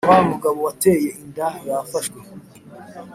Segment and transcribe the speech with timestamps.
[0.09, 2.19] Wa mugabo wateye inda yafashwe